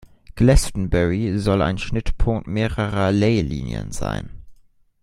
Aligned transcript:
Glastonbury 0.35 1.37
soll 1.39 1.61
ein 1.61 1.77
Schnittpunkt 1.77 2.47
mehrerer 2.47 3.11
Ley-Linien 3.11 3.91
sein. 3.91 4.31